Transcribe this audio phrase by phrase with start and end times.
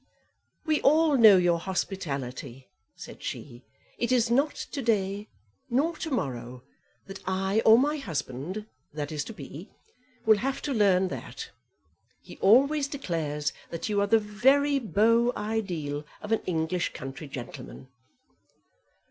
[0.65, 3.65] "We all know your hospitality," said she;
[3.99, 5.29] "it is not to day
[5.69, 6.63] nor to morrow
[7.05, 9.75] that I or my husband, that is to be,
[10.25, 11.51] will have to learn that.
[12.19, 17.87] He always declares that you are the very beau ideal of an English country gentleman."